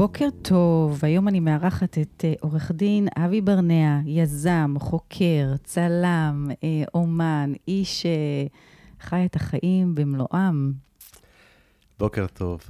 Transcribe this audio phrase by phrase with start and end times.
[0.00, 6.88] בוקר טוב, היום אני מארחת את uh, עורך דין אבי ברנע, יזם, חוקר, צלם, uh,
[6.94, 8.52] אומן, איש uh,
[9.00, 10.72] חי את החיים במלואם.
[11.98, 12.60] בוקר טוב.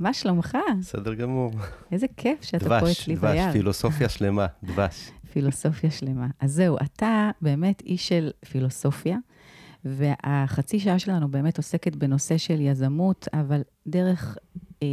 [0.00, 0.58] מה שלומך?
[0.80, 1.52] בסדר גמור.
[1.92, 3.30] איזה כיף שאתה דבש, פה אצלי ביד.
[3.32, 5.10] דבש, דבש, פילוסופיה שלמה, דבש.
[5.32, 6.26] פילוסופיה שלמה.
[6.40, 9.18] אז זהו, אתה באמת איש של פילוסופיה,
[9.84, 14.38] והחצי שעה שלנו באמת עוסקת בנושא של יזמות, אבל דרך
[14.82, 14.88] אה,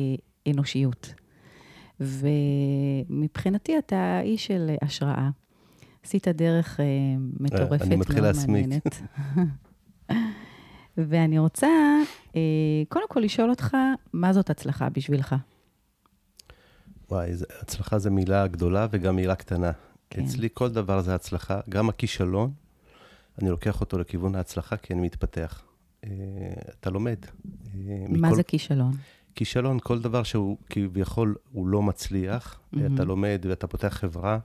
[0.48, 1.21] אנושיות.
[2.02, 5.30] ומבחינתי אתה איש של השראה.
[6.04, 6.86] עשית דרך אה,
[7.40, 9.02] מטורפת מאוד מעניינת.
[10.98, 11.68] ואני רוצה
[12.36, 12.42] אה,
[12.90, 13.78] קודם כל לשאול אותך,
[14.14, 15.36] מה זאת הצלחה בשבילך?
[17.12, 19.72] וואי, הצלחה זו מילה גדולה וגם מילה קטנה.
[20.10, 20.24] כן.
[20.24, 22.52] אצלי כל דבר זה הצלחה, גם הכישלון,
[23.42, 25.64] אני לוקח אותו לכיוון ההצלחה כי אני מתפתח.
[26.04, 26.10] אה,
[26.80, 27.18] אתה לומד.
[28.10, 28.36] מה מכל...
[28.36, 28.92] זה כישלון?
[29.42, 32.80] כישלון, כל דבר שהוא כביכול הוא לא מצליח, mm-hmm.
[32.96, 34.40] אתה לומד ואתה פותח חברה,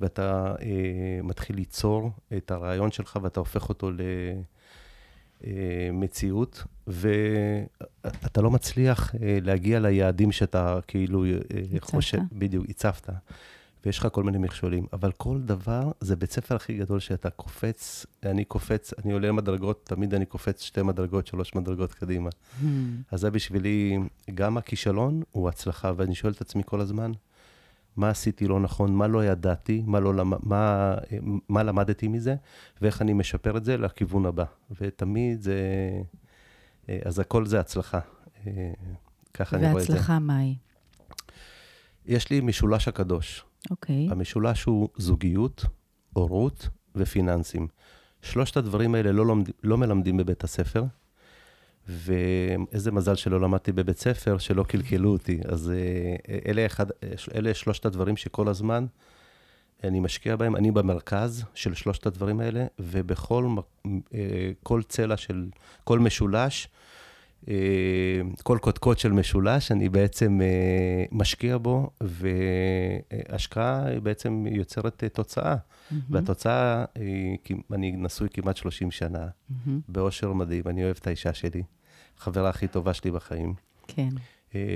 [0.00, 3.90] ואתה אה, מתחיל ליצור את הרעיון שלך ואתה הופך אותו
[5.42, 7.02] למציאות, אה,
[8.02, 11.30] ואתה לא מצליח אה, להגיע ליעדים שאתה כאילו אה,
[11.80, 13.10] חושב, בדיוק, הצבת.
[13.86, 18.06] ויש לך כל מיני מכשולים, אבל כל דבר זה בית ספר הכי גדול שאתה קופץ,
[18.22, 22.30] אני קופץ, אני עולה מדרגות, תמיד אני קופץ שתי מדרגות, שלוש מדרגות קדימה.
[22.30, 22.64] Hmm.
[23.10, 23.98] אז זה בשבילי,
[24.34, 27.12] גם הכישלון הוא הצלחה, ואני שואל את עצמי כל הזמן,
[27.96, 30.94] מה עשיתי לא נכון, מה לא ידעתי, מה, לא, מה,
[31.48, 32.34] מה למדתי מזה,
[32.82, 34.44] ואיך אני משפר את זה לכיוון הבא.
[34.80, 35.60] ותמיד זה,
[37.04, 38.00] אז הכל זה הצלחה.
[39.34, 39.92] ככה אני רואה את זה.
[39.92, 40.56] והצלחה מהי?
[42.06, 43.44] יש לי משולש הקדוש.
[43.70, 44.08] אוקיי.
[44.08, 44.12] Okay.
[44.12, 45.64] המשולש הוא זוגיות,
[46.12, 47.68] הורות ופיננסים.
[48.22, 50.84] שלושת הדברים האלה לא, לומד, לא מלמדים בבית הספר,
[51.88, 55.40] ואיזה מזל שלא למדתי בבית ספר, שלא קלקלו אותי.
[55.44, 56.86] אז אה, אלה, אחד,
[57.34, 58.86] אלה שלושת הדברים שכל הזמן
[59.84, 60.56] אני משקיע בהם.
[60.56, 63.48] אני במרכז של שלושת הדברים האלה, ובכל
[64.14, 65.46] אה, כל צלע של,
[65.84, 66.68] כל משולש,
[68.42, 75.54] כל קודקוד של משולש, אני בעצם אה, משקיע בו, והשקעה בעצם יוצרת אה, תוצאה.
[75.54, 75.94] Mm-hmm.
[76.10, 76.84] והתוצאה,
[77.72, 79.70] אני נשוי כמעט 30 שנה, mm-hmm.
[79.88, 81.62] באושר מדהים, אני אוהב את האישה שלי,
[82.18, 83.54] החברה הכי טובה שלי בחיים.
[83.86, 84.08] כן.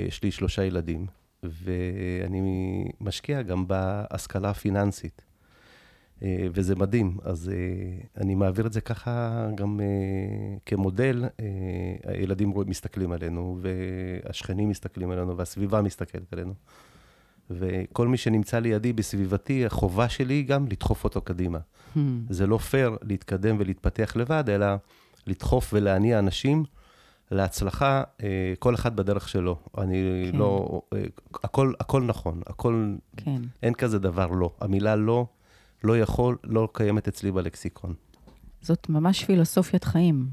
[0.08, 1.06] יש לי שלושה ילדים,
[1.42, 5.22] ואני משקיע גם בהשכלה הפיננסית.
[6.22, 7.16] אה, וזה מדהים.
[7.22, 11.24] אז אה, אני מעביר את זה ככה גם אה, כמודל.
[12.04, 16.54] הילדים מסתכלים עלינו, והשכנים מסתכלים עלינו, והסביבה מסתכלת עלינו.
[17.50, 21.58] וכל מי שנמצא לידי בסביבתי, החובה שלי גם לדחוף אותו קדימה.
[21.58, 21.98] Hmm.
[22.30, 24.66] זה לא פייר להתקדם ולהתפתח לבד, אלא
[25.26, 26.64] לדחוף ולהניע אנשים
[27.30, 28.02] להצלחה,
[28.58, 29.58] כל אחד בדרך שלו.
[29.78, 30.38] אני כן.
[30.38, 30.82] לא...
[31.34, 32.94] הכל, הכל נכון, הכל...
[33.16, 33.42] כן.
[33.62, 34.50] אין כזה דבר לא.
[34.60, 35.26] המילה לא
[35.86, 37.94] לא יכול, לא קיימת אצלי בלקסיקון.
[38.62, 40.26] זאת ממש פילוסופיית חיים.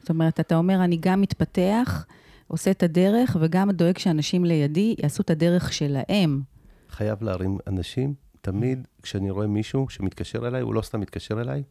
[0.00, 2.06] זאת אומרת, אתה אומר, אני גם מתפתח,
[2.46, 6.42] עושה את הדרך, וגם דואג שאנשים לידי יעשו את הדרך שלהם.
[6.90, 8.14] חייב להרים אנשים.
[8.40, 11.62] תמיד כשאני רואה מישהו שמתקשר אליי, הוא לא סתם מתקשר אליי,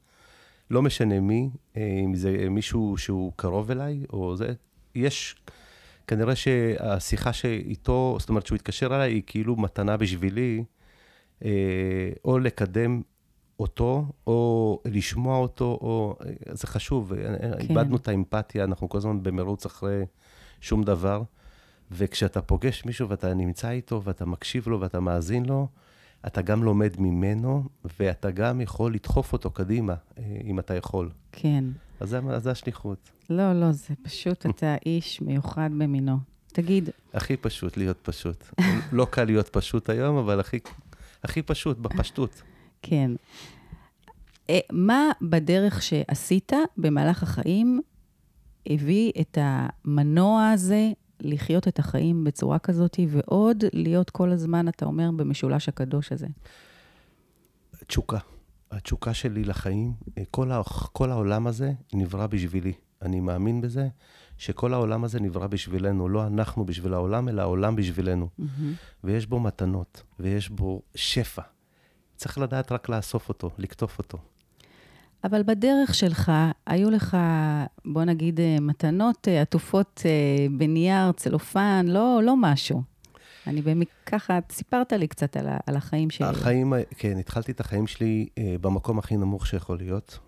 [0.71, 4.53] לא משנה מי, אה, אם זה מישהו שהוא קרוב אליי, או זה,
[4.95, 5.35] יש,
[6.07, 10.63] כנראה שהשיחה שאיתו, זאת אומרת, שהוא התקשר אליי, היא כאילו מתנה בשבילי,
[11.45, 13.01] אה, או לקדם
[13.59, 16.15] אותו, או לשמוע אותו, או...
[16.51, 17.53] זה חשוב, כן.
[17.59, 20.05] איבדנו את האמפתיה, אנחנו כל הזמן במרוץ אחרי
[20.61, 21.23] שום דבר.
[21.91, 25.67] וכשאתה פוגש מישהו ואתה נמצא איתו, ואתה מקשיב לו ואתה מאזין לו,
[26.27, 27.63] אתה גם לומד ממנו,
[27.99, 31.09] ואתה גם יכול לדחוף אותו קדימה, אה, אם אתה יכול.
[31.31, 31.63] כן.
[31.99, 33.09] אז זה, אז זה השליחות.
[33.29, 36.17] לא, לא, זה פשוט, אתה איש מיוחד במינו.
[36.47, 36.89] תגיד...
[37.13, 38.43] הכי פשוט להיות פשוט.
[38.91, 40.59] לא קל להיות פשוט היום, אבל הכי,
[41.23, 42.41] הכי פשוט, בפשטות.
[42.81, 43.11] כן.
[44.49, 47.81] אה, מה בדרך שעשית במהלך החיים
[48.69, 50.91] הביא את המנוע הזה
[51.21, 56.27] לחיות את החיים בצורה כזאת, ועוד להיות כל הזמן, אתה אומר, במשולש הקדוש הזה?
[57.87, 58.17] תשוקה.
[58.71, 60.61] התשוקה שלי לחיים, אה, כל, ה,
[60.93, 62.73] כל העולם הזה נברא בשבילי.
[63.01, 63.87] אני מאמין בזה,
[64.37, 68.29] שכל העולם הזה נברא בשבילנו, לא אנחנו בשביל העולם, אלא העולם בשבילנו.
[68.39, 68.43] Mm-hmm.
[69.03, 71.41] ויש בו מתנות, ויש בו שפע.
[72.19, 74.17] צריך לדעת רק לאסוף אותו, לקטוף אותו.
[75.23, 76.31] אבל בדרך שלך,
[76.67, 77.17] היו לך,
[77.85, 82.81] בוא נגיד, אה, מתנות אה, עטופות אה, בנייר, צלופן, לא, לא משהו.
[83.47, 86.27] אני באמת, ככה, סיפרת לי קצת על, על החיים שלי.
[86.27, 88.27] החיים, כן, התחלתי את החיים שלי
[88.61, 90.19] במקום הכי נמוך שיכול להיות.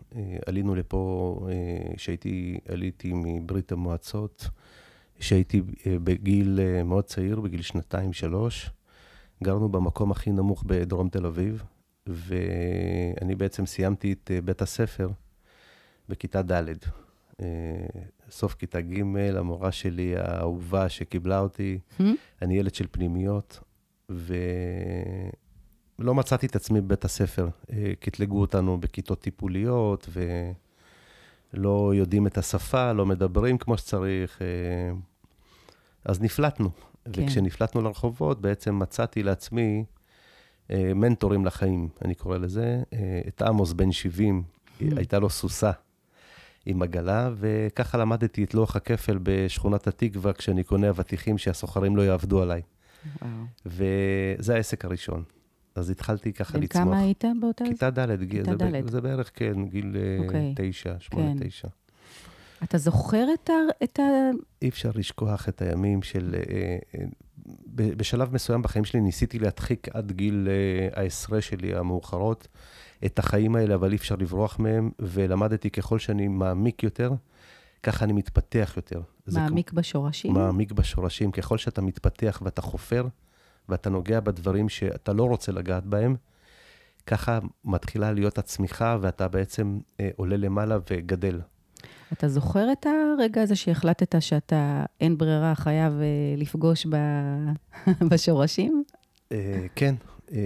[0.46, 1.40] עלינו לפה,
[1.98, 4.50] כשהייתי, עליתי מברית המועצות,
[5.20, 8.70] כשהייתי בגיל מאוד צעיר, בגיל שנתיים, שלוש.
[9.44, 11.64] גרנו במקום הכי נמוך בדרום תל אביב,
[12.08, 15.10] ואני בעצם סיימתי את אה, בית הספר
[16.10, 16.70] בכיתה ד'.
[17.42, 17.46] אה,
[18.30, 22.04] סוף כיתה ג', המורה שלי האהובה שקיבלה אותי, Hmm?
[22.42, 23.60] אני ילד של פנימיות,
[24.10, 24.36] ולא
[26.16, 27.50] מצאתי את עצמי בבית הספר.
[27.74, 30.10] אה, קטלגו אותנו בכיתות טיפוליות,
[31.54, 34.42] ולא יודעים את השפה, לא מדברים כמו שצריך.
[36.06, 36.70] אז נפלטנו.
[37.14, 37.24] כן.
[37.24, 39.86] וכשנפלטנו לרחובות, בעצם מצאתי לעצמי
[40.96, 42.84] מנטורים לחיים, אני קורא לזה.
[42.94, 44.44] אה, את עמוס, בן 70,
[44.82, 44.98] Hmm.
[44.98, 45.72] הייתה לו סוסה
[46.66, 52.42] עם עגלה, וככה למדתי את לוח הכפל בשכונת התקווה, כשאני קונה אבטיחים שהסוחרים לא יעבדו
[52.42, 52.62] עליי.
[53.22, 53.32] וואו.
[53.66, 55.24] וזה העסק הראשון.
[55.76, 56.84] אז התחלתי ככה בן לצמוח.
[56.84, 57.66] כמה היית באותה...
[57.66, 58.90] כיתה ד', גיל, כיתה זה, ד'.
[58.90, 60.54] זה בערך, כן, גיל אה, אוקיי.
[60.56, 61.48] תשע, שמונה, כן.
[61.48, 61.68] תשע.
[62.64, 63.54] אתה זוכר את ה...
[63.84, 64.04] את ה...
[64.62, 66.36] אי אפשר לשכוח את הימים של...
[67.76, 72.48] בשלב מסוים בחיים שלי ניסיתי להדחיק עד גיל אה, העשרה שלי, המאוחרות,
[73.06, 77.12] את החיים האלה, אבל אי אפשר לברוח מהם, ולמדתי ככל שאני מעמיק יותר,
[77.84, 79.02] ככה אני מתפתח יותר.
[79.28, 80.32] מעמיק בשורשים?
[80.34, 81.32] כמו- מעמיק בשורשים.
[81.32, 83.08] ככל שאתה מתפתח ואתה חופר,
[83.70, 86.16] ואתה נוגע בדברים שאתה לא רוצה לגעת בהם,
[87.08, 91.42] ככה מתחילה להיות הצמיחה, ואתה בעצם אה, עולה למעלה וגדל.
[92.14, 96.96] אתה זוכר את הרגע הזה שהחלטת שאתה, אין ברירה, חייב אה, לפגוש ב...
[98.12, 98.84] בשורשים?
[99.32, 99.96] אה, כן,
[100.34, 100.38] אה,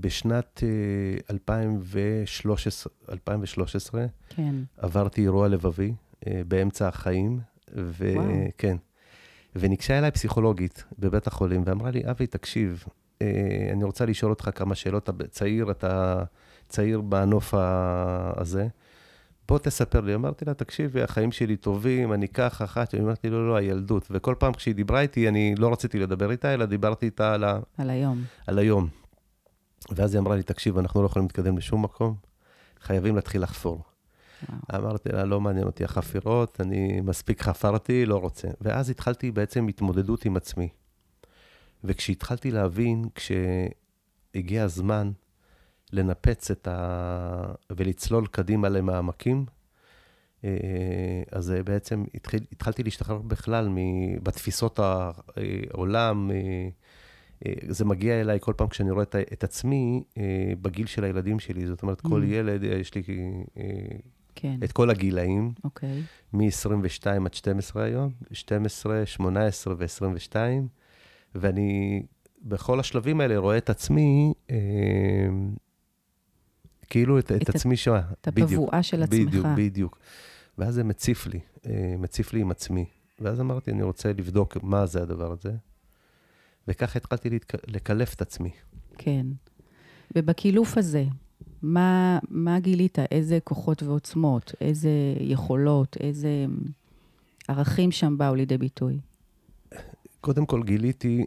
[0.00, 0.68] בשנת אה,
[1.30, 4.54] 2013, 2013 כן.
[4.76, 5.92] עברתי אירוע לבבי
[6.48, 7.40] באמצע החיים.
[7.74, 8.76] וכן.
[9.56, 12.84] וניגשה אליי פסיכולוגית בבית החולים ואמרה לי, אבי, תקשיב,
[13.72, 16.22] אני רוצה לשאול אותך כמה שאלות, אתה צעיר, אתה
[16.68, 17.54] צעיר בנוף
[18.36, 18.68] הזה.
[19.48, 20.14] בוא תספר לי.
[20.14, 24.06] אמרתי לה, תקשיבי, החיים שלי טובים, אני ככה, אחת, היא אמרתי, לא, לא, הילדות.
[24.10, 27.58] וכל פעם כשהיא דיברה איתי, אני לא רציתי לדבר איתה, אלא דיברתי איתה על, ה,
[27.78, 28.24] על היום.
[28.46, 28.88] על היום.
[29.90, 32.14] ואז היא אמרה לי, תקשיב, אנחנו לא יכולים להתקדם לשום מקום,
[32.80, 33.82] חייבים להתחיל לחפור.
[34.48, 34.60] וואו.
[34.74, 38.48] אמרתי לה, לא מעניין אותי החפירות, אני מספיק חפרתי, לא רוצה.
[38.60, 40.68] ואז התחלתי בעצם התמודדות עם עצמי.
[41.84, 45.10] וכשהתחלתי להבין, כשהגיע הזמן
[45.92, 47.54] לנפץ את ה...
[47.70, 49.46] ולצלול קדימה למעמקים,
[50.44, 53.68] אה, אז בעצם התחיל, התחלתי להשתחרר בכלל
[54.22, 56.30] בתפיסות העולם.
[56.30, 56.68] אה,
[57.46, 59.02] אה, זה מגיע אליי כל פעם כשאני רואה
[59.32, 60.02] את, עצמי
[60.62, 61.66] בגיל של הילדים שלי.
[61.66, 62.26] זאת אומרת, כל Mm.
[62.26, 63.02] ילד, יש לי
[64.34, 66.02] כן, את כל הגילאים, אוקיי.
[66.32, 70.36] מ-22 עד 12 היום, 12, 18 ו-22,
[71.34, 72.02] ואני
[72.42, 74.32] בכל השלבים האלה רואה את עצמי,
[76.90, 77.98] כאילו את, את, את עצמי שם.
[78.20, 79.28] את הבבואה של עצמך.
[79.28, 79.98] בדיוק, בדיוק.
[80.58, 82.84] ואז זה מציף לי, אה, מציף לי עם עצמי.
[83.20, 85.52] ואז אמרתי, אני רוצה לבדוק מה זה הדבר הזה.
[86.68, 87.52] וככה התחלתי להתק...
[87.66, 88.50] לקלף את עצמי.
[88.98, 89.26] כן.
[90.16, 91.04] ובקילוף הזה,
[91.62, 92.98] מה, מה גילית?
[92.98, 96.46] איזה כוחות ועוצמות, איזה יכולות, איזה
[97.48, 98.98] ערכים שם באו לידי ביטוי?
[100.20, 101.24] קודם כל גיליתי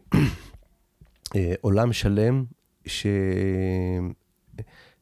[1.35, 2.43] אה, עולם שלם,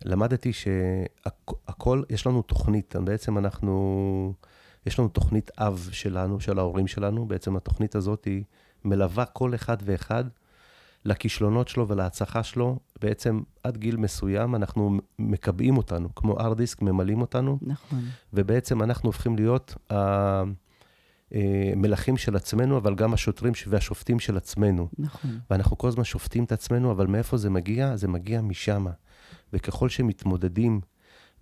[0.04, 4.34] שלמדתי שהכל, יש לנו תוכנית, בעצם אנחנו,
[4.86, 8.44] יש לנו תוכנית אב שלנו, של ההורים שלנו, בעצם התוכנית הזאת היא
[8.86, 10.24] מלווה כל אחד ואחד
[11.06, 17.58] לכישלונות שלו ולהצלחה שלו, בעצם עד גיל מסוים אנחנו מקבעים אותנו, כמו ארדיסק, ממלאים אותנו,
[17.62, 18.00] נכון.
[18.34, 19.76] ובעצם אנחנו הופכים להיות
[21.32, 24.88] המלכים של עצמנו, אבל גם השוטרים והשופטים של עצמנו.
[24.98, 25.40] נכון.
[25.50, 27.96] ואנחנו כל הזמן שופטים את עצמנו, אבל מאיפה זה מגיע?
[27.96, 28.86] זה מגיע משם.
[29.54, 30.82] וככל שמתמודדים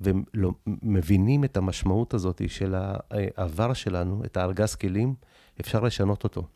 [0.02, 5.16] ומבינים את המשמעות הזאת של העבר שלנו, את הארגז כלים,
[5.60, 6.48] אפשר לשנות אותו.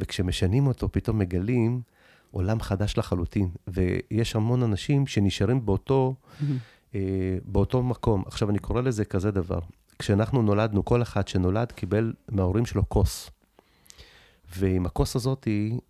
[0.00, 1.80] וכשמשנים אותו, פתאום מגלים
[2.30, 3.48] עולם חדש לחלוטין.
[3.68, 6.14] ויש המון אנשים שנשארים באותו,
[6.94, 7.00] אה,
[7.44, 8.22] באותו מקום.
[8.26, 9.58] עכשיו, אני קורא לזה כזה דבר.
[9.98, 13.30] כשאנחנו נולדנו, כל אחד שנולד קיבל מההורים שלו כוס.
[14.56, 15.48] ועם הכוס הזאת,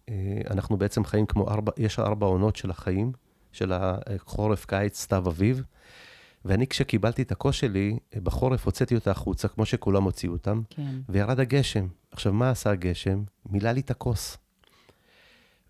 [0.09, 0.14] אה,
[0.50, 3.12] אנחנו בעצם חיים כמו ארבע, יש ארבע עונות של החיים,
[3.54, 5.62] של החורף, קיץ, סתיו, אביב.
[6.44, 10.96] ואני, כשקיבלתי את הכוס שלי, בחורף הוצאתי אותה החוצה, כמו שכולם הוציאו אותם, כן.
[11.08, 11.87] וירד הגשם.
[12.11, 13.23] עכשיו, מה עשה הגשם?
[13.46, 14.37] מילא לי את הכוס.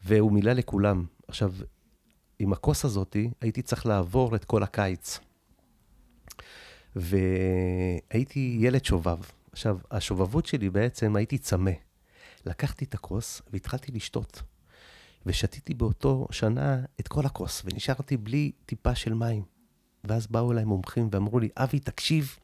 [0.04, 1.04] והוא מילא לכולם.
[1.28, 1.52] עכשיו,
[2.38, 5.18] עם הכוס הזאת, הייתי צריך לעבור את כל הקיץ.
[6.96, 9.18] והייתי ילד שובב.
[9.52, 11.72] עכשיו, השובבות שלי בעצם, הייתי צמא.
[12.46, 14.42] לקחתי את הכוס והתחלתי לשתות.
[15.26, 19.42] ושתיתי באותו שנה את כל הכוס, ונשארתי בלי טיפה של מים.
[20.04, 22.36] ואז באו אליי מומחים ואמרו לי, אבי, תקשיב,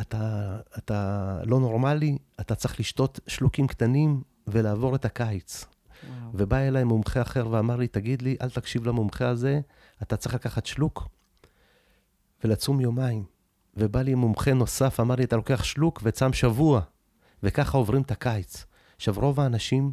[0.00, 5.64] אתה, אתה לא נורמלי, אתה צריך לשתות שלוקים קטנים ולעבור את הקיץ.
[5.64, 6.30] וואו.
[6.34, 9.60] ובא אליי מומחה אחר ואמר לי, תגיד לי, אל תקשיב למומחה הזה,
[10.02, 11.08] אתה צריך לקחת שלוק
[12.44, 13.24] ולצום יומיים.
[13.76, 16.80] ובא לי מומחה נוסף, אמר לי, אתה לוקח שלוק וצם שבוע,
[17.42, 18.64] וככה עוברים את הקיץ.
[18.96, 19.92] עכשיו, רוב האנשים,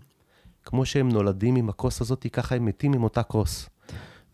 [0.67, 3.69] כמו שהם נולדים עם הכוס הזאת, ככה הם מתים עם אותה כוס.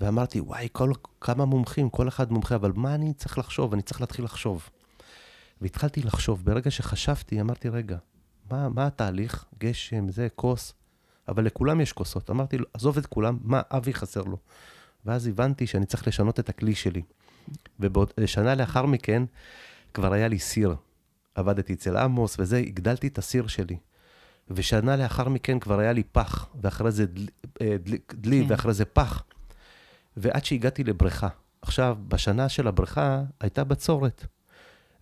[0.02, 3.74] ואמרתי, וואי, כל, כמה מומחים, כל אחד מומחה, אבל מה אני צריך לחשוב?
[3.74, 4.70] אני צריך להתחיל לחשוב.
[5.62, 6.46] והתחלתי לחשוב.
[6.46, 7.98] ברגע שחשבתי, אמרתי, רגע,
[8.52, 9.46] מה, מה התהליך?
[9.60, 10.74] גשם, זה, כוס.
[11.28, 12.30] אבל לכולם יש כוסות.
[12.30, 14.38] אמרתי עזוב את כולם, מה אבי חסר לו?
[15.06, 17.02] ואז הבנתי שאני צריך לשנות את הכלי שלי.
[18.20, 19.24] ושנה לאחר מכן,
[19.94, 20.75] כבר היה לי סיר.
[21.36, 23.78] עבדתי אצל עמוס וזה, הגדלתי את הסיר שלי.
[24.50, 27.28] ושנה לאחר מכן כבר היה לי פח, ואחרי זה דלי,
[27.62, 28.52] אה, דלי, דלי כן.
[28.52, 29.24] ואחרי זה פח.
[30.18, 31.28] ועד שהגעתי לבריכה.
[31.62, 34.26] עכשיו, בשנה של הבריכה הייתה בצורת,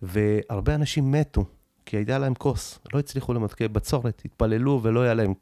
[0.02, 1.44] והרבה אנשים מתו,
[1.86, 5.34] כי הייתה להם כוס, לא הצליחו למתקה בצורת, התפללו ולא היה להם,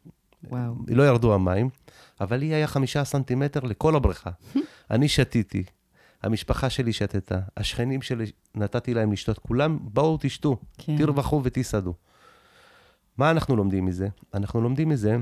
[0.45, 0.75] וואו.
[0.88, 1.69] לא ירדו המים,
[2.21, 4.30] אבל לי היה חמישה סנטימטר לכל הבריכה.
[4.90, 5.64] אני שתיתי,
[6.23, 10.97] המשפחה שלי שתתה, השכנים שלי, נתתי להם לשתות, כולם, בואו תשתו, כן.
[10.97, 11.95] תרווחו ותסעדו.
[13.18, 14.08] מה אנחנו לומדים מזה?
[14.34, 15.16] אנחנו לומדים מזה,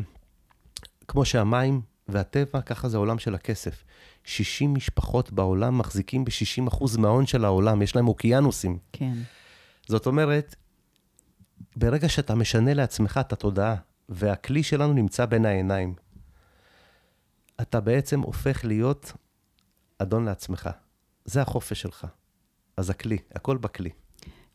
[1.08, 3.84] כמו שהמים והטבע, ככה זה העולם של הכסף.
[4.24, 8.78] 60 משפחות בעולם מחזיקים ב-60% מההון של העולם, יש להם אוקיינוסים.
[8.92, 9.12] כן.
[9.86, 10.54] זאת אומרת,
[11.76, 13.74] ברגע שאתה משנה לעצמך את התודעה,
[14.08, 15.94] והכלי שלנו נמצא בין העיניים,
[17.60, 19.12] אתה בעצם הופך להיות
[19.98, 20.70] אדון לעצמך.
[21.24, 22.06] זה החופש שלך.
[22.76, 23.90] אז הכלי, הכל בכלי.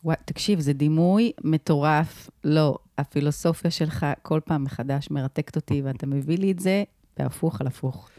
[0.04, 2.30] וואי, תקשיב, זה דימוי מטורף.
[2.44, 6.84] לא, הפילוסופיה שלך כל פעם מחדש מרתקת אותי, ואתה מביא לי את זה
[7.18, 8.10] בהפוך על הפוך.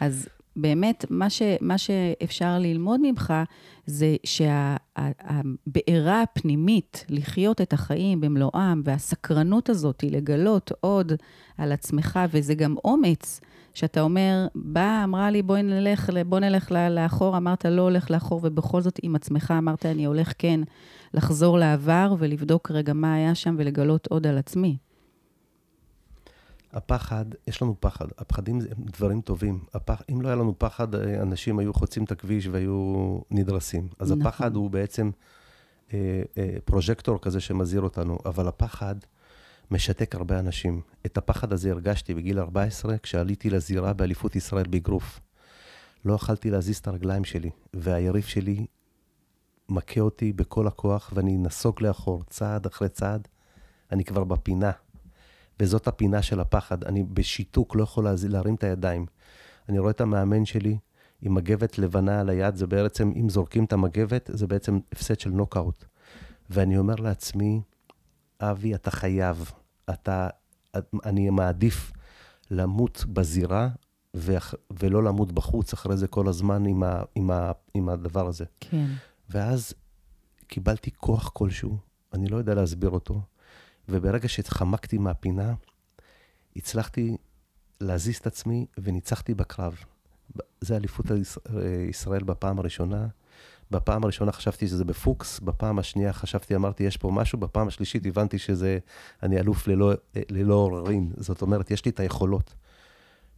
[0.00, 3.34] אז באמת, מה, ש, מה שאפשר ללמוד ממך
[3.86, 11.12] זה שהבעירה הפנימית, לחיות את החיים במלואם, והסקרנות הזאת לגלות עוד
[11.58, 13.40] על עצמך, וזה גם אומץ,
[13.74, 18.80] שאתה אומר, באה, אמרה לי, בואי נלך, בוא נלך לאחור, אמרת, לא הולך לאחור, ובכל
[18.80, 20.60] זאת עם עצמך אמרת, אני הולך כן
[21.14, 24.76] לחזור לעבר ולבדוק רגע מה היה שם ולגלות עוד על עצמי.
[26.72, 28.06] הפחד, יש לנו פחד.
[28.18, 29.58] הפחדים הם דברים טובים.
[29.74, 33.88] הפח, אם לא היה לנו פחד, אנשים היו חוצים את הכביש והיו נדרסים.
[33.98, 34.26] אז נכון.
[34.26, 35.10] הפחד הוא בעצם
[35.92, 38.94] אה, אה, פרוז'קטור כזה שמזהיר אותנו, אבל הפחד
[39.70, 40.80] משתק הרבה אנשים.
[41.06, 45.20] את הפחד הזה הרגשתי בגיל 14, כשעליתי לזירה באליפות ישראל באגרוף.
[46.04, 48.66] לא יכלתי להזיז את הרגליים שלי, והיריב שלי
[49.68, 53.28] מכה אותי בכל הכוח, ואני נסוג לאחור, צעד אחרי צעד.
[53.92, 54.70] אני כבר בפינה.
[55.60, 56.84] וזאת הפינה של הפחד.
[56.84, 59.06] אני בשיתוק לא יכול להרים את הידיים.
[59.68, 60.78] אני רואה את המאמן שלי
[61.22, 65.30] עם מגבת לבנה על היד, זה בעצם, אם זורקים את המגבת, זה בעצם הפסד של
[65.30, 65.84] נוקאוט.
[66.50, 67.60] ואני אומר לעצמי,
[68.42, 69.50] אבי, אתה חייב.
[69.90, 70.28] אתה,
[71.04, 71.92] אני מעדיף
[72.50, 73.68] למות בזירה
[74.16, 74.36] ו,
[74.70, 78.44] ולא למות בחוץ אחרי זה כל הזמן עם, ה, עם, ה, עם הדבר הזה.
[78.60, 78.86] כן.
[79.30, 79.74] ואז
[80.46, 81.78] קיבלתי כוח כלשהו,
[82.14, 83.20] אני לא יודע להסביר אותו,
[83.88, 85.54] וברגע שהתחמקתי מהפינה,
[86.56, 87.16] הצלחתי
[87.80, 89.76] להזיז את עצמי וניצחתי בקרב.
[90.60, 91.06] זה אליפות
[91.90, 93.06] ישראל בפעם הראשונה.
[93.72, 98.38] בפעם הראשונה חשבתי שזה בפוקס, בפעם השנייה חשבתי, אמרתי, יש פה משהו, בפעם השלישית הבנתי
[98.38, 98.78] שזה,
[99.22, 99.92] אני אלוף ללא,
[100.30, 101.12] ללא עוררין.
[101.16, 102.54] זאת אומרת, יש לי את היכולות.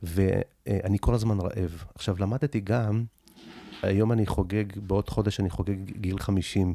[0.03, 1.85] ואני כל הזמן רעב.
[1.95, 3.05] עכשיו, למדתי גם,
[3.83, 6.75] היום אני חוגג, בעוד חודש אני חוגג גיל 50.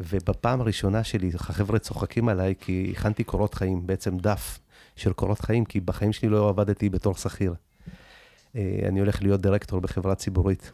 [0.00, 4.58] ובפעם הראשונה שלי, החבר'ה צוחקים עליי, כי הכנתי קורות חיים, בעצם דף
[4.96, 7.54] של קורות חיים, כי בחיים שלי לא עבדתי בתור שכיר.
[8.56, 10.72] אה, אני הולך להיות דירקטור בחברה ציבורית.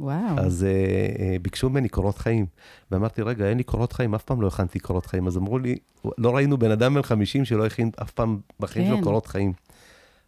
[0.00, 0.38] וואו.
[0.38, 2.46] אז uh, uh, ביקשו ממני קורות חיים,
[2.90, 5.26] ואמרתי, רגע, אין לי קורות חיים, אף פעם לא הכנתי קורות חיים.
[5.26, 5.76] אז אמרו לי,
[6.18, 8.94] לא ראינו בן אדם בן 50 שלא הכין אף פעם בחיים כן.
[8.94, 9.52] שלו קורות חיים.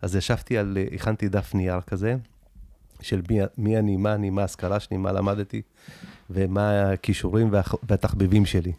[0.02, 2.16] אז ישבתי על, הכנתי דף נייר כזה,
[3.00, 5.62] של מי, מי אני, מה אני, מה ההשכלה שלי, מה למדתי,
[6.30, 7.50] ומה הכישורים
[7.82, 8.72] והתחביבים שלי.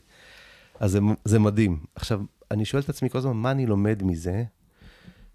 [0.80, 1.80] אז זה, זה מדהים.
[1.96, 4.44] עכשיו, אני שואל את עצמי כל הזמן, מה אני לומד מזה?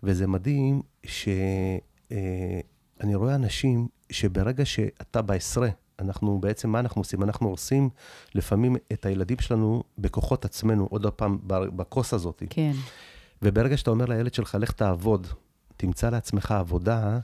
[0.02, 1.80] וזה מדהים שאני
[3.02, 5.68] אה, רואה אנשים שברגע שאתה בעשרה,
[5.99, 7.23] אנחנו בעצם, מה אנחנו עושים?
[7.23, 7.90] אנחנו הורסים
[8.34, 12.42] לפעמים את הילדים שלנו בכוחות עצמנו, עוד פעם, בכוס הזאת.
[12.50, 12.73] כן.
[13.42, 15.26] וברגע שאתה אומר לילד שלך, לך תעבוד,
[15.76, 17.18] תמצא לעצמך עבודה,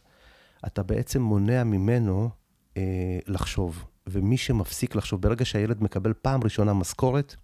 [0.67, 2.31] אתה בעצם מונע ממנו
[2.77, 3.85] אה, לחשוב.
[4.07, 7.37] ומי שמפסיק לחשוב, ברגע שהילד מקבל פעם ראשונה משכורת,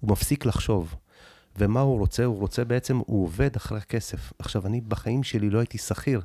[0.00, 0.94] הוא מפסיק לחשוב.
[1.58, 2.24] ומה הוא רוצה?
[2.24, 4.32] הוא רוצה בעצם, הוא עובד אחרי הכסף.
[4.38, 6.20] עכשיו, אני בחיים שלי לא הייתי שכיר,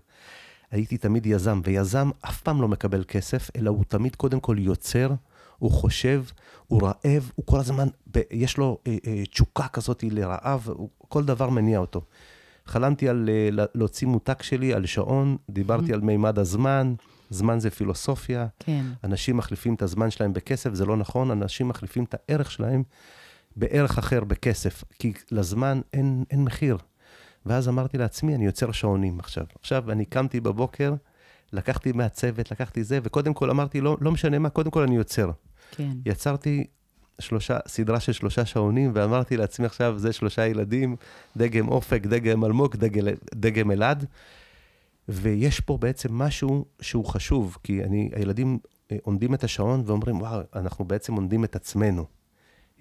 [0.72, 5.12] הייתי תמיד יזם, ויזם אף פעם לא מקבל כסף, אלא הוא תמיד קודם כל יוצר,
[5.60, 6.24] הוא חושב,
[6.68, 11.24] הוא רעב, הוא כל הזמן, ב, יש לו אה, אה, תשוקה כזאת לרעב, הוא, כל
[11.26, 12.02] דבר מניע אותו.
[12.66, 16.94] חלמתי על אה, לה- להוציא מותג שלי, על שעון, דיברתי על מימד הזמן,
[17.30, 18.48] זמן זה פילוסופיה.
[18.60, 18.86] כן.
[19.04, 22.84] אנשים מחליפים את הזמן שלהם בכסף, זה לא נכון, אנשים מחליפים את הערך שלהם
[23.56, 26.78] בערך אחר, בכסף, כי לזמן אין, אין מחיר.
[27.46, 29.46] ואז אמרתי לעצמי, אני יוצר שעונים עכשיו.
[29.60, 30.94] עכשיו, אני קמתי בבוקר,
[31.54, 35.32] לקחתי מהצוות, לקחתי זה, וקודם כל אמרתי, לא, לא משנה מה, קודם כל אני יוצר.
[35.72, 35.92] כן.
[36.06, 36.68] יצרתי
[37.20, 40.96] שלושה, סדרה של שלושה שעונים, ואמרתי לעצמי עכשיו, זה שלושה ילדים,
[41.38, 44.06] דגם אופק, דגם אלמוג, דגל, דגם אלעד.
[45.10, 48.60] ויש פה בעצם משהו שהוא חשוב, כי אני, הילדים
[48.92, 52.06] אה, עונדים את השעון ואומרים, וואו, אנחנו בעצם עונדים את עצמנו.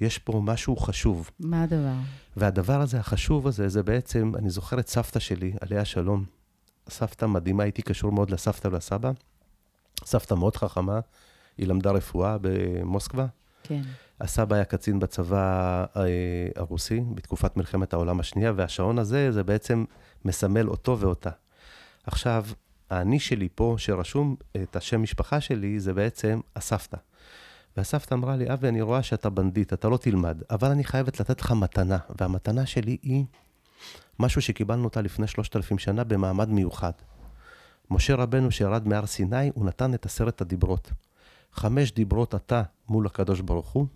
[0.01, 1.31] יש פה משהו חשוב.
[1.41, 1.95] מה הדבר?
[2.37, 6.25] והדבר הזה, החשוב הזה, זה בעצם, אני זוכר את סבתא שלי, עליה שלום.
[6.89, 9.11] סבתא מדהימה, הייתי קשור מאוד לסבתא ולסבא.
[10.05, 11.01] סבתא מאוד חכמה,
[11.59, 13.27] היא למדה רפואה במוסקבה.
[13.63, 13.83] כן.
[14.21, 16.03] הסבא היה קצין בצבא אה,
[16.57, 19.85] הרוסי בתקופת מלחמת העולם השנייה, והשעון הזה, זה בעצם
[20.25, 21.31] מסמל אותו ואותה.
[22.07, 22.47] עכשיו,
[22.91, 26.97] האני שלי פה, שרשום את השם משפחה שלי, זה בעצם הסבתא.
[27.77, 31.41] והסבתא אמרה לי, אבי, אני רואה שאתה בנדיט, אתה לא תלמד, אבל אני חייבת לתת
[31.41, 33.25] לך מתנה, והמתנה שלי היא
[34.19, 36.93] משהו שקיבלנו אותה לפני שלושת אלפים שנה במעמד מיוחד.
[37.91, 40.93] משה רבנו שירד מהר סיני, הוא נתן את עשרת הדיברות.
[41.53, 43.87] חמש דיברות אתה מול הקדוש ברוך הוא,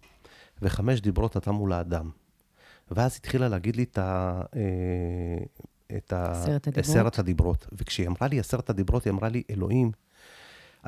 [0.63, 2.11] וחמש דיברות אתה מול האדם.
[2.91, 4.41] ואז התחילה להגיד לי את ה...
[4.57, 5.45] אה,
[5.97, 6.31] את ה...
[6.31, 6.85] עשרת הדיברות?
[6.89, 7.67] עשרת הדיברות.
[7.73, 9.93] וכשהיא אמרה לי עשרת הדיברות, היא אמרה לי, אלוהים,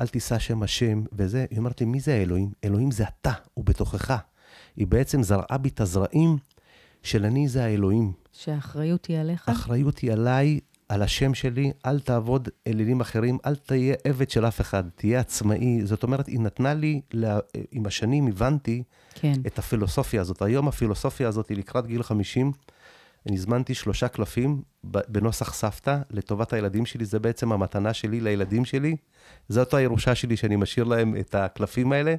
[0.01, 2.51] אל תישא שם השם, וזה, היא אומרת לי, מי זה האלוהים?
[2.63, 4.13] אלוהים זה אתה, הוא בתוכך.
[4.75, 6.37] היא בעצם זרעה בי את הזרעים
[7.03, 8.11] של אני זה האלוהים.
[8.31, 9.49] שהאחריות היא עליך?
[9.49, 14.61] האחריות היא עליי, על השם שלי, אל תעבוד אלילים אחרים, אל תהיה עבד של אף
[14.61, 15.85] אחד, תהיה עצמאי.
[15.85, 17.39] זאת אומרת, היא נתנה לי, לה-
[17.71, 18.83] עם השנים הבנתי
[19.15, 19.33] כן.
[19.47, 20.41] את הפילוסופיה הזאת.
[20.41, 22.51] היום הפילוסופיה הזאת היא לקראת גיל 50.
[23.27, 28.95] אני הזמנתי שלושה קלפים בנוסח סבתא לטובת הילדים שלי, זה בעצם המתנה שלי לילדים שלי.
[29.49, 32.15] זאת הירושה שלי שאני משאיר להם את הקלפים האלה,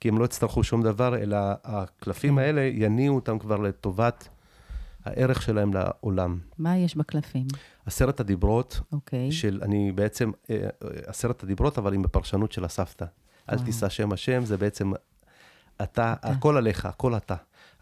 [0.00, 4.28] כי הם לא יצטרכו שום דבר, אלא הקלפים האלה יניעו אותם כבר לטובת
[5.04, 6.38] הערך שלהם לעולם.
[6.58, 7.46] מה יש בקלפים?
[7.86, 9.32] עשרת הדיברות אוקיי.
[9.32, 13.04] של, אני בעצם, אה, אה, עשרת הדיברות, אבל עם הפרשנות של הסבתא.
[13.50, 13.66] אל וואו.
[13.66, 14.92] תישא שם השם, זה בעצם,
[15.82, 16.28] אתה, אתה.
[16.28, 17.34] הכל עליך, הכל אתה.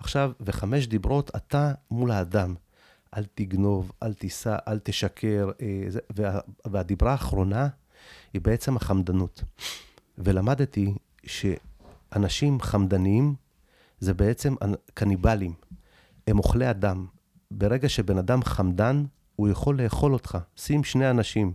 [0.03, 2.55] עכשיו, וחמש דיברות, אתה מול האדם.
[3.17, 5.51] אל תגנוב, אל תישא, אל תשקר.
[5.61, 5.87] אה,
[6.17, 7.69] וה, והדיברה האחרונה
[8.33, 9.43] היא בעצם החמדנות.
[10.19, 10.95] ולמדתי
[11.27, 13.35] שאנשים חמדניים
[14.01, 14.55] זה בעצם
[14.95, 15.53] קניבלים.
[16.27, 17.07] הם אוכלי אדם.
[17.51, 19.05] ברגע שבן אדם חמדן,
[19.37, 20.39] הוא יכול לאכול אותך.
[20.57, 21.53] שים שני אנשים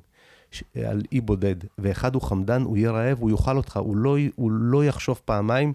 [0.90, 4.52] על אי בודד, ואחד הוא חמדן, הוא יהיה רעב, הוא יאכל אותך, הוא לא, הוא
[4.52, 5.74] לא יחשוב פעמיים,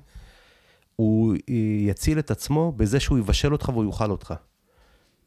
[1.02, 4.34] הוא י- יציל את עצמו בזה שהוא יבשל אותך והוא יאכל אותך.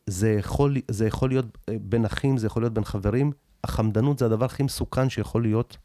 [0.07, 3.31] זה יכול, זה יכול להיות אה, בין אחים, זה יכול להיות בין חברים.
[3.63, 5.77] החמדנות זה הדבר הכי מסוכן שיכול להיות,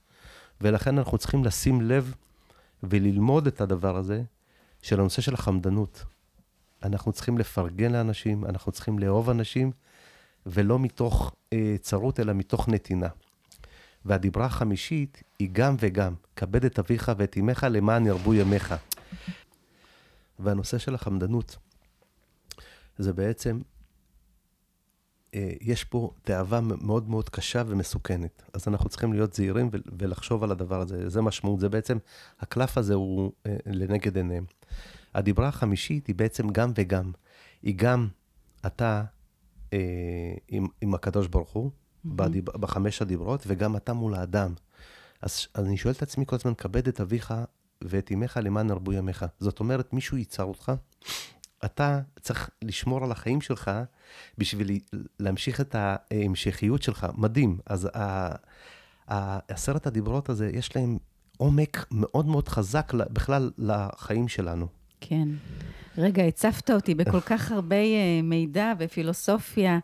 [0.61, 2.15] ולכן אנחנו צריכים לשים לב
[2.83, 4.23] וללמוד את הדבר הזה,
[4.83, 6.05] של הנושא של החמדנות.
[6.83, 9.71] אנחנו צריכים לפרגן לאנשים, אנחנו צריכים לאהוב אנשים,
[10.47, 13.09] ולא מתוך אה, צרות, אלא מתוך נתינה.
[14.05, 18.75] והדיברה החמישית היא גם וגם, כבד את אביך ואת אמך למען ירבו ימיך.
[20.43, 21.57] והנושא של החמדנות,
[22.99, 23.61] זה בעצם,
[25.35, 28.43] אה, יש פה תאווה מאוד מאוד קשה ומסוכנת.
[28.53, 31.09] אז אנחנו צריכים להיות זהירים ולחשוב על הדבר הזה.
[31.09, 31.99] זה משמעות, זה בעצם,
[32.41, 34.45] הקלף הזה הוא אה, לנגד עיניהם.
[35.15, 37.13] הדיברה החמישית היא בעצם גם וגם.
[37.63, 38.09] היא גם
[38.67, 39.05] אתה
[39.73, 39.79] אה,
[40.49, 41.71] עם, עם הקדוש ברוך הוא,
[42.05, 44.55] בדיב, בחמש הדיברות, וגם אתה מול האדם.
[45.23, 47.35] אז אז אני שואל את עצמי כל הזמן, כבד את אביך
[47.83, 49.25] ואת אמך למען ירבו ימיך.
[49.39, 50.73] זאת אומרת, מישהו ייצר אותך,
[51.65, 53.71] אתה צריך לשמור על החיים שלך
[54.39, 54.79] בשביל
[55.19, 57.07] להמשיך את ההמשכיות שלך.
[57.17, 57.59] מדהים.
[57.67, 57.89] אז
[59.49, 60.99] עשרת הדיברות הזה, יש להם
[61.37, 64.67] עומק מאוד מאוד חזק בכלל לחיים שלנו.
[65.01, 65.29] כן.
[65.99, 69.79] רגע, הצפת אותי בכל כך הרבה אה, מידע ופילוסופיה,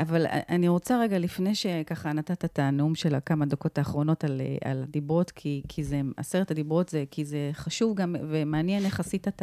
[0.00, 4.70] אבל אני רוצה רגע, לפני שככה נתת את הנאום של הכמה דקות האחרונות על, אה,
[4.70, 9.28] על הדיברות, כי, כי זה, עשרת הדיברות זה, כי זה חשוב גם, ומעניין איך עשית
[9.28, 9.42] את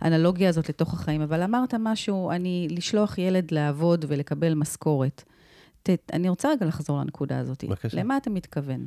[0.00, 5.22] האנלוגיה הזאת לתוך החיים, אבל אמרת משהו, אני, לשלוח ילד לעבוד ולקבל משכורת.
[5.82, 7.64] ת, אני רוצה רגע לחזור לנקודה הזאת.
[7.64, 8.00] בבקשה.
[8.00, 8.86] למה אתה מתכוון?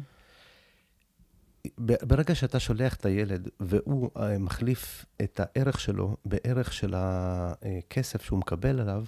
[1.80, 8.40] ברגע שאתה שולח את הילד והוא אה, מחליף את הערך שלו בערך של הכסף שהוא
[8.40, 9.04] מקבל עליו,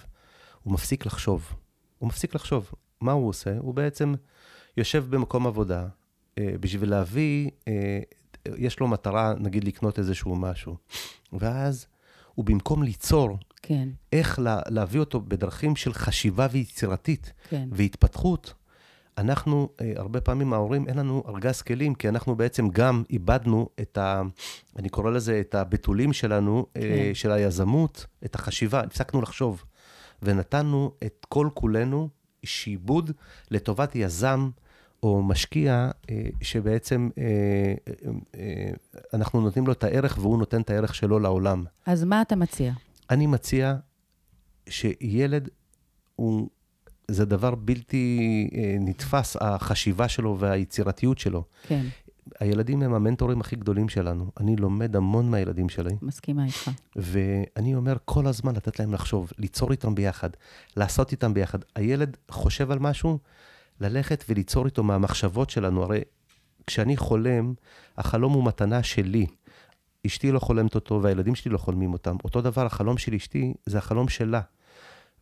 [0.62, 1.54] הוא מפסיק לחשוב.
[1.98, 2.70] הוא מפסיק לחשוב.
[3.00, 3.58] מה הוא עושה?
[3.58, 4.14] הוא בעצם
[4.76, 5.86] יושב במקום עבודה
[6.38, 8.00] אה, בשביל להביא, אה,
[8.56, 10.76] יש לו מטרה, נגיד, לקנות איזשהו משהו.
[11.32, 11.86] ואז
[12.34, 17.68] הוא במקום ליצור כן, איך לה, להביא אותו בדרכים של חשיבה ויצירתית כן.
[17.72, 18.54] והתפתחות.
[19.18, 23.98] אנחנו, אה, הרבה פעמים ההורים, אין לנו ארגז כלים, כי אנחנו בעצם גם איבדנו את
[23.98, 24.22] ה...
[24.76, 26.80] אני קורא לזה את הבתולים שלנו, כן.
[26.80, 27.14] כן.
[27.14, 29.64] של היזמות, את החשיבה, הפסקנו לחשוב.
[30.22, 32.08] ונתנו את כל כולנו
[32.44, 33.10] שעבוד
[33.50, 34.50] לטובת יזם
[35.02, 37.74] או משקיע, אה, שבעצם אה,
[38.34, 38.70] אה,
[39.14, 41.64] אנחנו נותנים לו את הערך והוא נותן את הערך שלו לעולם.
[41.86, 42.72] אז מה אתה מציע?
[43.10, 43.76] אני מציע
[44.68, 45.48] שילד
[46.16, 46.48] הוא,
[47.08, 48.48] זה דבר בלתי
[48.80, 51.44] נתפס, החשיבה שלו והיצירתיות שלו.
[51.68, 51.86] כן,
[52.40, 54.30] הילדים הם המנטורים הכי גדולים שלנו.
[54.40, 56.70] אני לומד המון מהילדים שלי, מסכימה איתך.
[56.96, 60.30] ואני אומר כל הזמן לתת להם לחשוב, ליצור איתם ביחד,
[60.76, 61.58] לעשות איתם ביחד.
[61.76, 63.18] הילד חושב על משהו,
[63.80, 65.82] ללכת וליצור איתו מהמחשבות שלנו.
[65.82, 66.00] הרי
[66.66, 67.54] כשאני חולם,
[67.98, 69.26] החלום הוא מתנה שלי.
[70.06, 72.16] אשתי לא חולמת אותו והילדים שלי לא חולמים אותם.
[72.24, 74.40] אותו דבר, החלום של אשתי זה החלום שלה.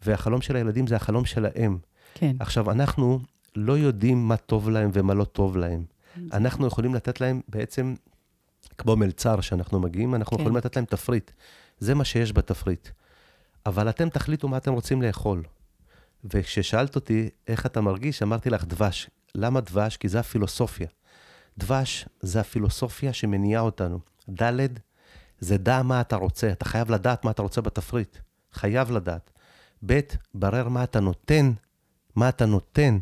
[0.02, 1.78] והחלום של הילדים זה החלום שלהם.
[2.14, 3.20] כן, עכשיו, אנחנו
[3.56, 5.84] לא יודעים מה טוב להם ומה לא טוב להם.
[6.32, 7.94] אנחנו יכולים לתת להם בעצם,
[8.78, 10.42] כמו מלצר שאנחנו מגיעים, אנחנו כן.
[10.42, 11.30] יכולים לתת להם תפריט.
[11.78, 12.88] זה מה שיש בתפריט.
[13.66, 15.42] אבל אתם תחליטו מה אתם רוצים לאכול.
[16.24, 19.10] וכששאלת אותי איך אתה מרגיש, אמרתי לך דבש.
[19.34, 19.96] למה דבש?
[19.96, 20.86] כי זה הפילוסופיה.
[21.58, 24.00] דבש זה הפילוסופיה שמניעה אותנו.
[24.42, 24.66] ד'
[25.40, 26.52] זה דע מה אתה רוצה.
[26.52, 28.16] אתה חייב לדעת מה אתה רוצה בתפריט.
[28.52, 29.30] חייב לדעת.
[29.86, 30.00] ב',
[30.34, 31.52] ברר מה אתה נותן,
[32.16, 32.98] מה אתה נותן,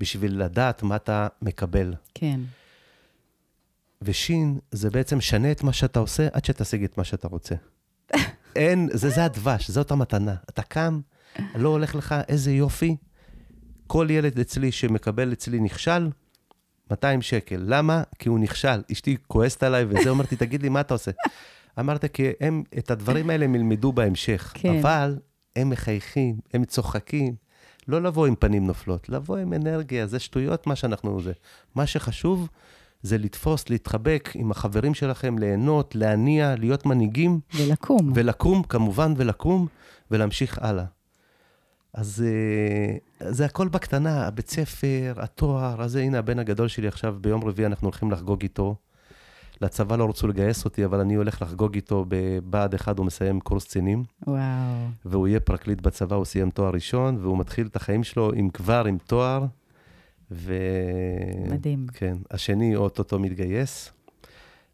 [0.00, 1.94] בשביל לדעת מה אתה מקבל.
[2.14, 2.40] כן,
[4.02, 7.54] ושין, זה בעצם שנה את מה שאתה עושה עד שתשיג את מה שאתה רוצה.
[8.56, 10.34] אין, זה, זה הדבש, זאת המתנה.
[10.50, 11.00] אתה קם,
[11.54, 12.96] לא הולך לך, איזה יופי.
[13.86, 16.10] כל ילד אצלי שמקבל אצלי נכשל,
[16.90, 17.62] 200 שקל.
[17.66, 18.02] למה?
[18.18, 18.82] כי הוא נכשל.
[18.92, 21.10] אשתי כועסת עליי וזה, אומרת לי, תגיד לי, מה אתה עושה?
[21.78, 24.52] אמרת, כי הם, את הדברים האלה הם ילמדו בהמשך.
[24.54, 24.78] כן.
[24.78, 25.18] אבל
[25.56, 27.34] הם מחייכים, הם צוחקים.
[27.88, 31.32] לא לבוא עם פנים נופלות, לבוא עם אנרגיה, זה שטויות מה שאנחנו זה.
[31.74, 32.48] מה שחשוב
[33.02, 38.12] זה לתפוס, להתחבק עם החברים שלכם, ליהנות, להניע, להיות מנהיגים, ולקום.
[38.14, 39.66] ולקום, כמובן, ולקום,
[40.10, 40.84] ולהמשיך הלאה.
[41.94, 47.44] אז אה, זה הכל בקטנה, הבית ספר, התואר, אז הנה הבן הגדול שלי עכשיו, ביום
[47.44, 48.76] רביעי אנחנו הולכים לחגוג איתו.
[49.62, 53.64] לצבא לא רצו לגייס אותי, אבל אני הולך לחגוג איתו בבה"ד 1, הוא מסיים קורס
[53.64, 54.40] קצינים, וואו,
[55.04, 58.84] והוא יהיה פרקליט בצבא, הוא סיים תואר ראשון, והוא מתחיל את החיים שלו עם כבר
[58.88, 59.44] עם תואר,
[60.30, 60.54] ו...
[61.50, 61.86] מדהים.
[61.92, 63.92] כן, השני אוטוטו מתגייס.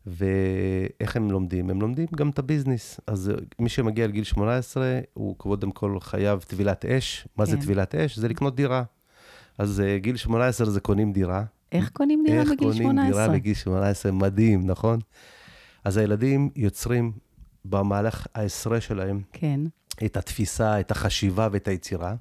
[0.06, 1.70] ואיך הם לומדים?
[1.70, 3.00] הם לומדים גם את הביזנס.
[3.06, 7.28] אז מי שמגיע לגיל 18, הוא קודם כל חייב טבילת אש.
[7.36, 7.62] מה זה כן.
[7.62, 8.18] טבילת אש?
[8.18, 8.82] זה לקנות דירה.
[9.58, 11.44] אז אה, גיל 18 זה קונים דירה.
[11.72, 13.10] איך קונים דירה איך בגיל קונים 18?
[13.10, 14.12] דירה בגיל 18?
[14.12, 15.00] מדהים, נכון?
[15.84, 17.12] אז הילדים יוצרים
[17.64, 19.60] במהלך העשרה שלהם כן,
[20.04, 22.14] את התפיסה, את החשיבה ואת היצירה,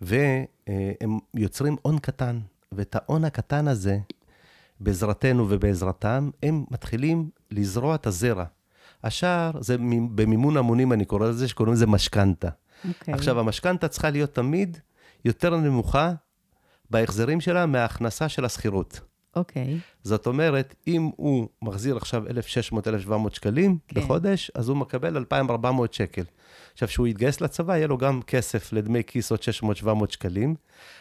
[0.00, 2.40] והם יוצרים הון קטן.
[2.72, 3.98] ואת ההון הקטן הזה,
[4.80, 8.44] בעזרתנו ובעזרתם, הם מתחילים לזרוע את הזרע.
[9.04, 9.76] השאר זה
[10.14, 12.48] במימון המונים, אני קורא לזה, שקוראים לזה משכנתה.
[12.88, 13.14] אוקיי.
[13.14, 14.78] עכשיו, המשכנתה צריכה להיות תמיד
[15.24, 16.12] יותר נמוכה
[16.94, 19.00] בהחזרים שלה מההכנסה של השכירות.
[19.36, 23.94] אוקיי, זאת אומרת, אם הוא מחזיר עכשיו 1,600-1,700 שקלים כן.
[23.94, 24.00] כן.
[24.00, 26.22] בחודש, אז הוא מקבל 2,400 שקל.
[26.72, 29.40] עכשיו, כשהוא יתגייס לצבא, יהיה לו גם כסף לדמי כיס עוד
[29.82, 30.54] 600-700 שקלים,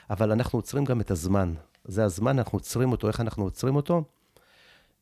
[0.09, 1.53] אבל אנחנו עוצרים גם את הזמן.
[1.85, 3.07] זה הזמן, אנחנו עוצרים אותו.
[3.07, 4.03] איך אנחנו עוצרים אותו?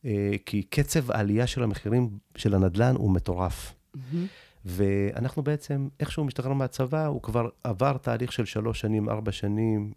[0.05, 3.73] אה, כי קצב העלייה של המחירים של הנדל"ן הוא מטורף.
[3.95, 4.25] מהמם.
[4.65, 9.91] ואנחנו בעצם, איך שהוא משתחרר מהצבא, הוא כבר עבר תהליך של שלוש שנים, ארבע שנים,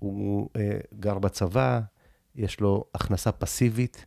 [0.00, 1.80] הוא אה, גר בצבא,
[2.34, 4.04] יש לו הכנסה פסיבית,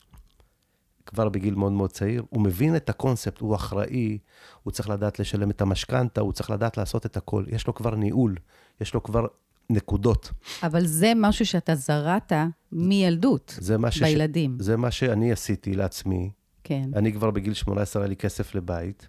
[1.05, 2.23] כבר בגיל מאוד מאוד צעיר.
[2.29, 4.17] הוא מבין את הקונספט, הוא אחראי,
[4.63, 7.45] הוא צריך לדעת לשלם את המשכנתה, הוא צריך לדעת לעשות את הכל.
[7.47, 8.35] יש לו כבר ניהול,
[8.81, 9.25] יש לו כבר
[9.69, 10.31] נקודות.
[10.63, 12.31] אבל זה משהו שאתה זרעת
[12.71, 14.03] מילדות, זה מה, שש...
[14.03, 14.57] בילדים.
[14.59, 16.31] זה מה שאני עשיתי לעצמי.
[16.63, 19.07] כן, אני כבר בגיל 18 היה לי כסף לבית,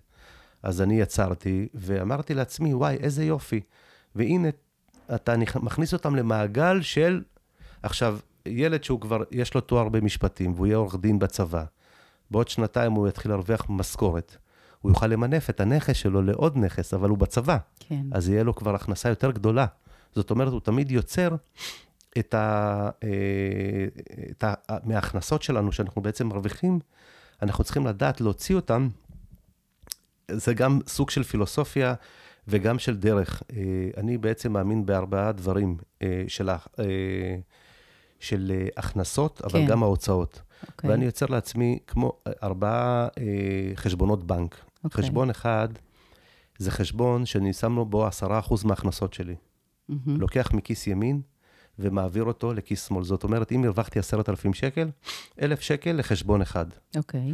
[0.62, 3.61] אז אני יצרתי, ואמרתי לעצמי, וואי, איזה יופי.
[4.14, 4.49] והנה,
[5.14, 7.22] אתה מכניס אותם למעגל של...
[7.82, 11.64] עכשיו, ילד שהוא כבר, יש לו תואר במשפטים, והוא יהיה עורך דין בצבא,
[12.30, 14.36] בעוד שנתיים הוא יתחיל להרוויח משכורת.
[14.80, 18.02] הוא יוכל למנף את הנכס שלו לעוד נכס, אבל הוא בצבא, כן.
[18.12, 19.66] אז יהיה לו כבר הכנסה יותר גדולה.
[20.14, 21.28] זאת אומרת, הוא תמיד יוצר
[22.18, 22.90] את ה...
[23.04, 23.08] אה,
[24.30, 24.54] את ה...
[24.84, 26.78] מההכנסות שלנו, שאנחנו בעצם מרוויחים,
[27.42, 28.88] אנחנו צריכים לדעת להוציא אותם.
[30.30, 31.94] זה גם סוג של פילוסופיה
[32.48, 33.42] וגם של דרך.
[33.52, 33.57] אה,
[33.96, 37.37] אני בעצם מאמין בארבעה דברים אה, של, אה,
[38.20, 39.66] של הכנסות, אבל כן.
[39.66, 40.42] גם ההוצאות.
[40.68, 40.90] אוקיי.
[40.90, 43.09] ואני יוצר לעצמי כמו ארבעה
[43.74, 44.64] חשבונות בנק.
[44.85, 45.04] אוקיי.
[45.04, 45.68] חשבון אחד
[46.59, 49.35] זה חשבון שאני שם לו בו 10% מההכנסות שלי.
[49.88, 50.20] מהמם.
[50.20, 51.20] לוקח מכיס ימין
[51.78, 53.04] ומעביר אותו לכיס שמאל.
[53.04, 54.90] זאת אומרת, אם הרווחתי 10,000 שקל,
[55.42, 56.66] 1,000 שקל לחשבון אחד.
[56.96, 57.33] אוקיי.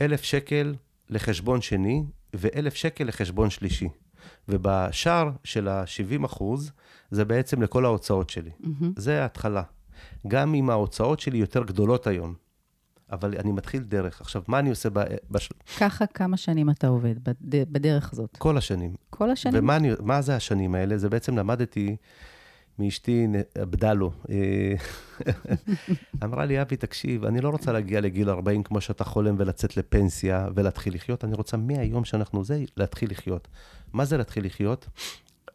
[0.00, 0.74] 1,000 שקל
[1.10, 2.04] לחשבון שני
[2.36, 3.88] ו-1,000 שקל לחשבון שלישי.
[4.48, 6.72] ובשאר של ה-70 אחוז,
[7.10, 8.50] זה בעצם לכל ההוצאות שלי.
[8.60, 8.92] מהמם.
[8.96, 9.62] זה ההתחלה.
[10.28, 12.34] גם אם ההוצאות שלי יותר גדולות היום,
[13.12, 14.20] אבל אני מתחיל דרך.
[14.20, 15.00] עכשיו, מה אני עושה ב...
[15.30, 15.48] בש...
[15.78, 18.36] ככה כמה שנים אתה עובד בד- בדרך הזאת?
[18.38, 18.94] כל השנים?
[19.10, 19.58] כל השנים?
[19.64, 19.90] ומה אני,
[20.22, 20.98] זה השנים האלה?
[20.98, 21.96] זה בעצם למדתי
[22.78, 24.12] מאשתי עבדלו.
[24.30, 24.74] אה,
[26.24, 30.48] אמרה לי, אבי, תקשיב, אני לא רוצה להגיע לגיל 40 כמו שאתה חולם ולצאת לפנסיה
[30.54, 33.48] ולהתחיל לחיות, אני רוצה מהיום שאנחנו זה, להתחיל לחיות.
[33.92, 34.88] מה זה להתחיל לחיות?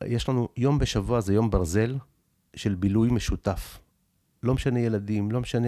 [0.06, 1.96] יש לנו יום בשבוע, זה יום ברזל
[2.56, 3.80] של בילוי משותף.
[4.44, 5.68] לא משנה ילדים, לא משנה,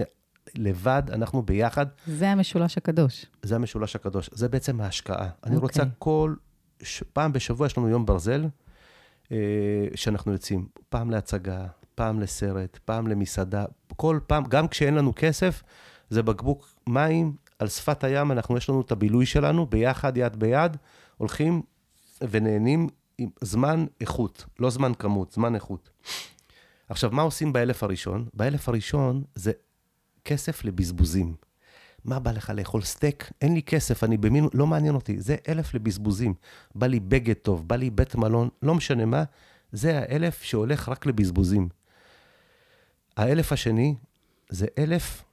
[0.54, 3.26] לבד, אנחנו ביחד, זה המשולש הקדוש.
[3.42, 4.30] זה המשולש הקדוש.
[4.32, 5.28] זה בעצם ההשקעה.
[5.44, 5.58] אני אוקיי.
[5.58, 6.34] רוצה כל...
[6.82, 7.02] ש...
[7.12, 8.46] פעם בשבוע יש לנו יום ברזל,
[9.94, 10.68] שאנחנו יוצאים.
[10.88, 13.64] פעם להצגה, פעם לסרט, פעם למסעדה.
[13.96, 15.62] כל פעם, גם כשאין לנו כסף,
[16.10, 20.76] זה בקבוק מים על שפת הים, אנחנו, יש לנו את הבילוי שלנו, ביחד, יד ביד,
[21.16, 21.62] הולכים
[22.30, 22.88] ונהנים
[23.18, 25.90] עם זמן איכות, לא זמן כמות, זמן איכות.
[26.88, 28.28] עכשיו, מה עושים באלף הראשון?
[28.34, 29.52] באלף הראשון זה
[30.24, 31.34] כסף לבזבוזים.
[32.04, 33.32] מה בא לך לאכול סטייק?
[33.40, 34.48] אין לי כסף, אני במין...
[34.54, 35.20] לא מעניין אותי.
[35.20, 36.34] זה אלף לבזבוזים.
[36.74, 39.24] בא לי בגד טוב, בא לי בית מלון, לא משנה מה.
[39.72, 41.68] זה האלף שהולך רק לבזבוזים.
[43.16, 43.94] האלף השני
[44.48, 45.24] זה אלף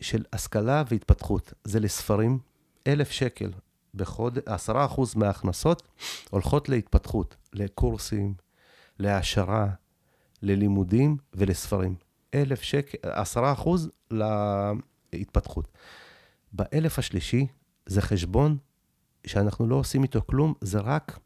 [0.00, 1.52] של השכלה והתפתחות.
[1.64, 2.38] זה לספרים,
[2.86, 3.52] אלף שקל
[3.94, 5.82] בחודש, עשרה אחוז מההכנסות
[6.30, 8.34] הולכות להתפתחות, לקורסים,
[8.98, 9.68] להעשרה,
[10.42, 11.94] ללימודים ולספרים.
[12.34, 13.90] אלף שקל, עשרה אחוז
[15.12, 15.68] להתפתחות.
[16.56, 17.46] באלף השלישי
[17.86, 18.56] זה חשבון
[19.26, 21.18] שאנחנו לא עושים איתו כלום, זה רק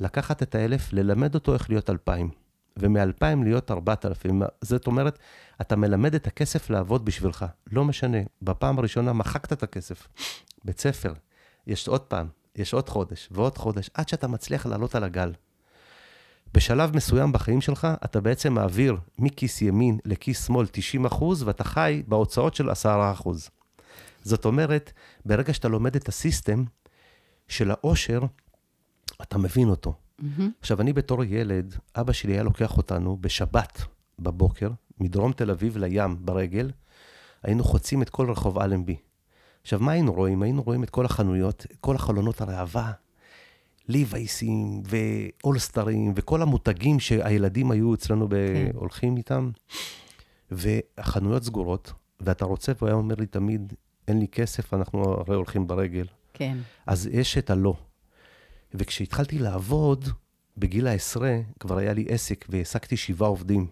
[0.00, 2.30] לקחת את האלף, ללמד אותו איך להיות אלפיים,
[2.76, 4.42] ומאלפיים להיות ארבעת אלפים.
[4.60, 5.18] זאת אומרת,
[5.60, 7.44] אתה מלמד את הכסף לעבוד בשבילך.
[7.72, 10.08] לא משנה, בפעם הראשונה מחקת את הכסף.
[10.64, 11.12] בית ספר,
[11.66, 15.32] יש עוד פעם, יש עוד חודש ועוד חודש, עד שאתה מצליח לעלות על הגל.
[16.54, 22.02] בשלב מסוים בחיים שלך, אתה בעצם מעביר מכיס ימין לכיס שמאל 90 אחוז, ואתה חי
[22.08, 23.50] בהוצאות של 10 אחוז.
[24.26, 24.92] זאת אומרת,
[25.24, 26.64] ברגע שאתה לומד את הסיסטם
[27.48, 28.20] של העושר,
[29.22, 29.94] אתה מבין אותו.
[30.18, 30.50] מהמם.
[30.60, 33.82] עכשיו, אני בתור ילד, אבא שלי היה לוקח אותנו בשבת
[34.18, 36.70] בבוקר, מדרום תל אביב לים ברגל,
[37.42, 38.96] היינו חוצים את כל רחוב אלנבי.
[39.62, 40.42] עכשיו, מה היינו רואים?
[40.42, 42.92] היינו רואים את כל החנויות, כל החלונות הראווה,
[43.88, 48.70] ליווייסים ואולסטרים וכל המותגים שהילדים היו אצלנו כן.
[48.74, 49.50] הולכים איתם,
[50.50, 53.72] והחנויות סגורות, ואתה רוצה, והוא היה אומר לי תמיד,
[54.08, 56.06] אין לי כסף, אנחנו הרי הולכים ברגל.
[56.34, 56.58] כן.
[56.86, 57.74] אז יש את הלא.
[58.74, 60.08] וכשהתחלתי לעבוד,
[60.56, 63.66] בגיל העשרה, כבר היה לי עסק והעסקתי שבעה עובדים.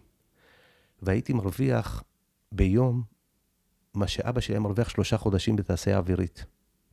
[1.03, 2.03] והייתי מרוויח
[2.53, 3.03] ביום
[3.95, 6.45] מה שאבא שלי היה מרוויח שלושה חודשים בתעשייה אווירית.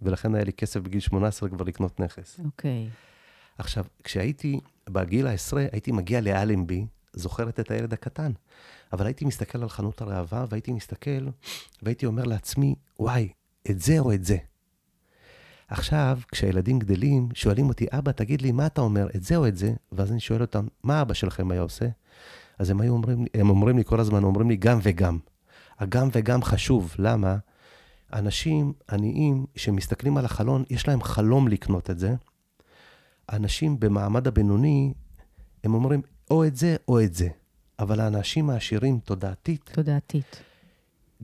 [0.02, 2.40] ולכן היה לי כסף בגיל 18 כבר לקנות נכס.
[2.46, 2.90] אוקיי.
[3.58, 8.32] עכשיו, כשהייתי בגיל העשרה, הייתי מגיע לאלנבי, זוכרת את הילד הקטן,
[8.94, 11.28] אבל הייתי מסתכל על חנות הראווה, והייתי מסתכל,
[11.82, 13.30] והייתי אומר לעצמי, וואי,
[13.70, 14.38] את זה או את זה?
[15.68, 19.58] עכשיו, כשהילדים גדלים, שואלים אותי, אבא, תגיד לי, מה אתה אומר, את זה או את
[19.58, 19.74] זה?
[19.92, 21.88] ואז אני שואל אותם, מה אבא שלכם היה עושה?
[22.60, 25.18] אז הם היו אומרים, הם אומרים לי כל הזמן, אומרים לי גם וגם.
[25.80, 27.38] הגם וגם חשוב, למה?
[28.14, 32.16] אנשים עניים שמסתכלים על החלון, יש להם חלום לקנות את זה.
[33.30, 34.94] האנשים במעמד הבינוני,
[35.64, 37.28] הם אומרים או את זה או את זה.
[37.80, 40.44] אבל האנשים העשירים תודעתית, תודעתית.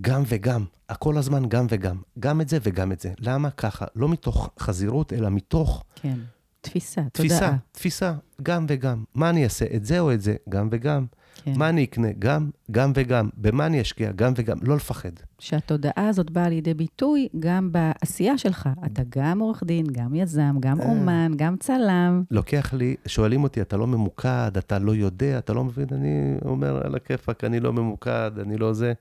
[0.01, 0.65] גם וגם,
[0.99, 2.01] כל הזמן גם וגם.
[2.19, 3.13] גם את זה וגם את זה.
[3.19, 3.85] למה ככה?
[3.95, 6.17] לא מתוך חזירות, אלא מתוך כן.
[6.61, 7.57] תפיסה, תפיסה, תודעה.
[7.71, 9.03] תפיסה, גם וגם.
[9.13, 10.35] מה אני אעשה, את זה או את זה?
[10.49, 11.05] גם וגם.
[11.43, 11.53] כן.
[11.55, 12.07] מה אני אקנה?
[12.19, 13.29] גם, גם וגם.
[13.37, 14.11] במה אני אשקיע?
[14.11, 14.57] גם וגם.
[14.61, 15.09] לא לפחד.
[15.39, 18.69] שהתודעה הזאת באה לידי ביטוי גם בעשייה שלך.
[18.85, 20.85] אתה גם עורך דין, גם יזם, גם אה.
[20.85, 22.23] אומן, גם צלם.
[22.31, 26.85] לוקח לי, שואלים אותי, אתה לא ממוקד, אתה לא יודע, אתה לא מבין, אני אומר,
[26.85, 28.93] על הכיפאק, אני לא ממוקד, אני לא זה,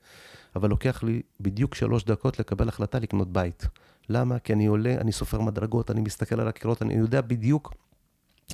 [0.55, 3.67] אבל לוקח לי בדיוק שלוש דקות לקבל החלטה לקנות בית.
[4.09, 4.39] למה?
[4.39, 7.73] כי אני עולה, אני סופר מדרגות, אני מסתכל על הקירות, אני יודע בדיוק,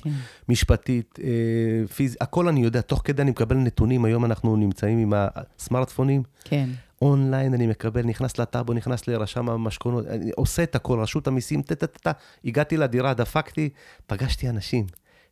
[0.02, 0.10] כן.
[0.48, 5.12] משפטית, אה, פיזית, הכל אני יודע, תוך כדי אני מקבל נתונים, היום אנחנו נמצאים עם
[5.16, 6.68] הסמארטפונים, כן.
[7.02, 12.12] אונליין אני מקבל, נכנס לטאבו, נכנס לרשם המשכונות, אני עושה את הכל, רשות המיסים, טה-טה-טה,
[12.44, 13.68] הגעתי לדירה, דפקתי,
[14.06, 14.86] פגשתי אנשים,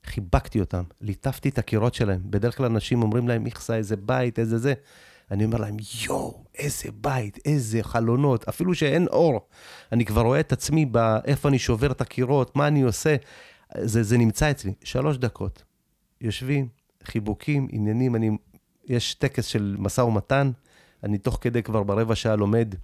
[0.06, 2.20] חיבקתי אותם, ליטפתי את הקירות שלהם.
[2.24, 4.74] בדרך כלל אנשים אומרים להם, מכסה, איזה בית, איזה זה.
[5.30, 9.40] אני אומר להם, יואו, איזה בית, איזה חלונות, אפילו שאין אור.
[9.92, 13.16] אני כבר רואה את עצמי באיפה אני שובר את הקירות, מה אני עושה.
[13.80, 15.62] זה, זה נמצא אצלי, שלוש דקות.
[16.20, 16.68] יושבים,
[17.04, 18.30] חיבוקים, עניינים, אני,
[18.84, 20.50] יש טקס של משא ומתן,
[21.04, 22.74] אני תוך כדי כבר ברבע שעה לומד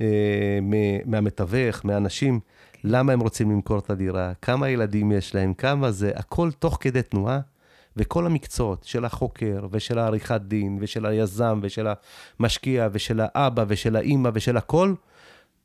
[0.00, 0.58] אה,
[1.06, 2.40] מהמתווך, מהאנשים,
[2.84, 7.02] למה הם רוצים למכור את הדירה, כמה ילדים יש להם, כמה זה, הכל תוך כדי
[7.02, 7.40] תנועה.
[7.96, 11.86] וכל המקצועות של החוקר ושל העריכת דין ושל היזם ושל
[12.38, 14.94] המשקיע ושל האבא ושל האימא ושל הכל,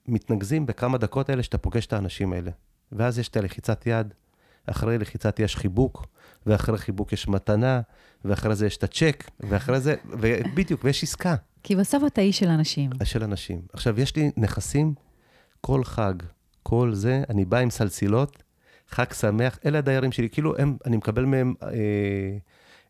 [0.07, 2.51] מתנקזים בכמה דקות האלה שאתה פוגש את האנשים האלה.
[2.91, 4.13] ואז יש את הלחיצת יד,
[4.67, 6.05] אחרי לחיצת יש חיבוק,
[6.45, 7.81] ואחרי חיבוק יש מתנה,
[8.25, 11.35] ואחרי זה יש את הצ'ק, ואחרי זה, ובדיוק, ויש עסקה.
[11.63, 12.89] כי בסוף אתה איש של אנשים.
[13.03, 13.61] של אנשים.
[13.73, 14.93] עכשיו, יש לי נכסים,
[15.61, 16.13] כל חג,
[16.63, 18.43] כל זה, אני בא עם סלסילות,
[18.89, 21.69] חג שמח, אלה הדיירים שלי, כאילו הם, אני מקבל מהם אה,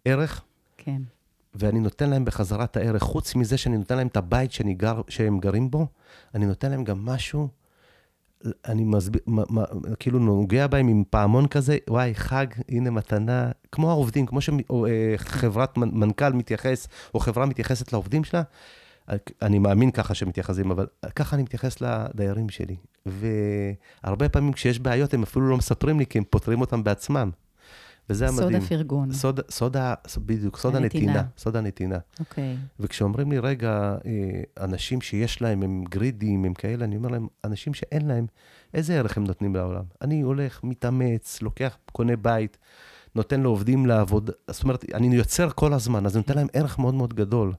[0.06, 0.42] ערך.
[0.78, 1.02] כן.
[1.56, 3.02] ואני נותן להם בחזרה את הערך.
[3.02, 5.88] חוץ מזה שאני נותן להם את הבית שאני גר, שהם גרים בו,
[6.36, 7.48] אני נותן להם גם משהו,
[8.66, 9.22] אני מסביר,
[10.00, 15.84] כאילו נוגע בהם עם פעמון כזה, וואי, חג, הנה מתנה, כמו העובדים, כמו שחברת אה,
[15.86, 18.42] מנכ"ל מתייחס, או חברה מתייחסת לעובדים שלה,
[19.42, 22.76] אני מאמין ככה שמתייחסים, אבל ככה אני מתייחס לדיירים שלי.
[23.06, 27.30] והרבה פעמים כשיש בעיות, הם אפילו לא מספרים לי, כי הם פותרים אותם בעצמם.
[28.10, 28.52] וזה המדהים.
[28.52, 29.12] סוד הפרגון.
[29.12, 29.94] סוד, סוד ה...
[30.18, 31.12] בדיוק, סוד הנתינה.
[31.12, 31.28] הנתינה.
[31.38, 31.98] סוד הנתינה.
[32.20, 32.54] אוקיי.
[32.54, 32.58] Okay.
[32.80, 37.74] וכשאומרים לי, רגע, אה, אנשים שיש להם, הם גרידים, הם כאלה, אני אומר להם, אנשים
[37.74, 38.26] שאין להם,
[38.74, 39.84] איזה ערך הם נותנים לעולם?
[40.02, 42.58] אני הולך, מתאמץ, לוקח, קונה בית,
[43.16, 46.94] נותן לעובדים לעבוד, זאת אומרת, אני יוצר כל הזמן, אז אני נותן להם ערך מאוד
[46.94, 47.54] מאוד גדול.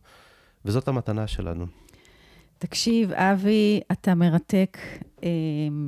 [0.64, 1.66] וזאת המתנה שלנו.
[2.58, 4.78] תקשיב, אבי, אתה מרתק.
[5.24, 5.28] אה,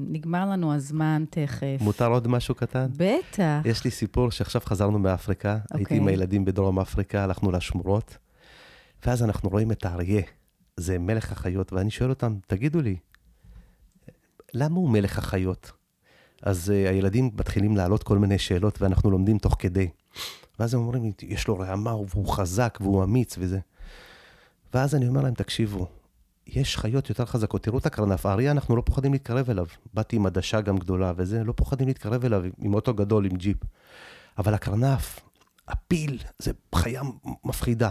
[0.09, 1.79] נגמר לנו הזמן תכף.
[1.81, 2.87] מותר עוד משהו קטן?
[2.97, 3.61] בטח.
[3.65, 5.59] יש לי סיפור שעכשיו חזרנו מאפריקה.
[5.63, 5.77] Okay.
[5.77, 6.15] הייתי עם אוקיי.
[6.15, 8.17] הילדים בדרום אפריקה, הלכנו לשמורות,
[9.07, 10.23] ואז אנחנו רואים את האריה.
[10.77, 12.97] זה מלך החיות, ואני שואל אותם, תגידו לי,
[14.55, 15.73] למה הוא מלך החיות?
[16.43, 19.89] אז uh, הילדים מתחילים להעלות כל מיני שאלות, ואנחנו לומדים תוך כדי.
[20.59, 23.59] ואז הם אומרים לי, יש לו רעמה, והוא חזק, והוא אמיץ וזה.
[24.75, 25.87] ואז אני אומר להם, תקשיבו,
[26.47, 29.67] יש חיות יותר חזקות, תראו את הקרנף, האריה, אנחנו לא פוחדים להתקרב אליו.
[29.95, 33.57] באתי עם עדשה גם גדולה וזה, לא פוחדים להתקרב אליו, עם אוטו גדול, עם ג'יפ.
[34.39, 35.21] אבל הקרנף,
[35.69, 37.03] הפיל, זה חיה
[37.45, 37.91] מפחידה.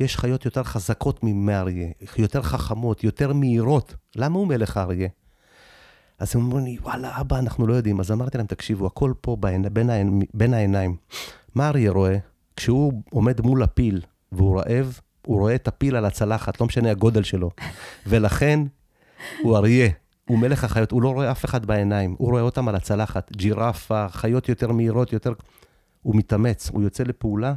[0.00, 3.94] יש חיות יותר חזקות מאריה, יותר חכמות, יותר מהירות.
[4.16, 5.08] למה הוא מלך האריה?
[6.18, 8.00] אז הם אומרים לי, וואלה, אבא, אנחנו לא יודעים.
[8.00, 10.96] אז אמרתי להם, תקשיבו, הכל פה בין, בין, בין העיניים.
[11.54, 12.18] מה אריה רואה?
[12.56, 14.00] כשהוא עומד מול הפיל
[14.32, 17.50] והוא רעב, הוא רואה את הפיל על הצלחת, לא משנה הגודל שלו.
[18.06, 18.60] ולכן
[19.42, 19.88] הוא אריה,
[20.28, 23.32] הוא מלך החיות, הוא לא רואה אף אחד בעיניים, הוא רואה אותם על הצלחת.
[23.32, 25.32] ג'ירפה, חיות יותר מהירות, יותר...
[26.02, 27.54] הוא מתאמץ, הוא יוצא לפעולה,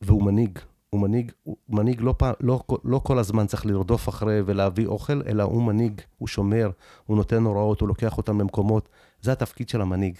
[0.00, 0.58] והוא מנהיג.
[0.90, 5.22] הוא מנהיג, הוא מנהיג לא, פעם, לא, לא כל הזמן צריך לרדוף אחרי ולהביא אוכל,
[5.26, 6.70] אלא הוא מנהיג, הוא שומר,
[7.06, 8.88] הוא נותן הוראות, הוא לוקח אותם למקומות.
[9.20, 10.18] זה התפקיד של המנהיג.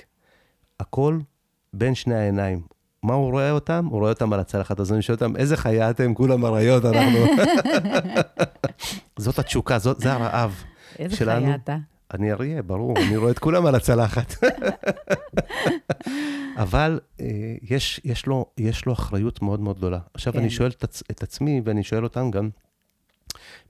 [0.80, 1.18] הכל
[1.72, 2.62] בין שני העיניים.
[3.02, 3.86] מה הוא רואה אותם?
[3.90, 6.14] הוא רואה אותם על הצלחת, אז אני שואל אותם, איזה חיה אתם?
[6.14, 7.18] כולם אריות, אנחנו...
[9.16, 10.64] זאת התשוקה, זאת, זה הרעב
[10.98, 11.36] איזה שלנו.
[11.36, 11.76] איזה חיה אתה?
[12.14, 14.34] אני אריה, ברור, אני רואה את כולם על הצלחת.
[16.62, 17.26] אבל אה,
[17.62, 19.98] יש, יש, לו, יש לו אחריות מאוד מאוד גדולה.
[20.14, 20.38] עכשיו, כן.
[20.38, 22.50] אני שואל את, עצ, את עצמי, ואני שואל אותם גם,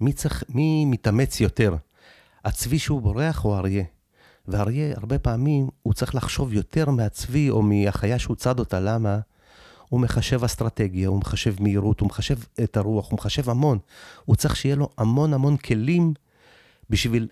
[0.01, 1.77] מי, צריך, מי מתאמץ יותר?
[2.45, 3.85] הצבי שהוא בורח או האריה?
[4.49, 8.81] ואריה, הרבה פעמים, הוא צריך לחשוב יותר מהצבי או מהחיה שהוא צד אותה.
[8.81, 9.19] למה?
[9.89, 13.79] הוא מחשב אסטרטגיה, הוא מחשב מהירות, הוא מחשב את הרוח, הוא מחשב המון.
[14.25, 16.15] הוא צריך שיהיה לו המון המון כלים
[16.91, 17.29] בשביל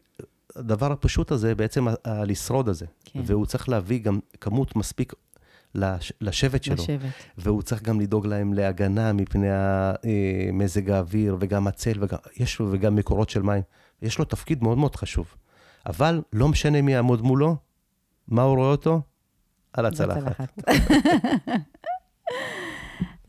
[0.56, 2.86] הדבר הפשוט הזה, בעצם הלשרוד הזה.
[3.04, 3.20] כן.
[3.24, 5.12] והוא צריך להביא גם כמות מספיק
[5.74, 6.74] לש, לשבט שלו.
[6.74, 7.10] לשבט.
[7.38, 9.92] והוא צריך גם לדאוג להם להגנה מפני אה,
[10.52, 13.62] מזג האוויר, וגם הצל, וגם, יש לו, וגם מקורות של מים.
[14.02, 15.34] יש לו תפקיד מאוד מאוד חשוב.
[15.86, 17.56] אבל לא משנה מי יעמוד מולו,
[18.28, 19.00] מה הוא רואה אותו?
[19.72, 20.58] על הצלחת.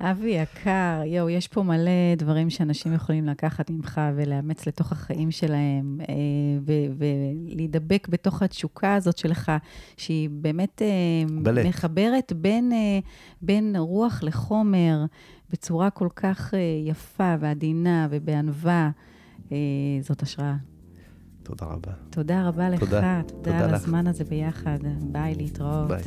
[0.01, 5.99] אבי יקר, יואו, יש פה מלא דברים שאנשים יכולים לקחת ממך ולאמץ לתוך החיים שלהם,
[6.09, 6.15] אה,
[6.97, 9.51] ולהידבק בתוך התשוקה הזאת שלך,
[9.97, 11.65] שהיא באמת אה, בלט.
[11.65, 12.99] מחברת בין, אה,
[13.41, 15.05] בין רוח לחומר
[15.49, 16.53] בצורה כל כך
[16.86, 18.89] יפה ועדינה ובענווה.
[20.01, 20.55] זאת השראה.
[21.47, 21.91] תודה רבה.
[22.09, 22.79] תודה רבה לך.
[22.79, 23.81] תודה, תודה, תודה על לך.
[23.83, 24.77] הזמן הזה ביחד.
[25.01, 25.87] ביי, להתראות.
[25.87, 26.01] ביי.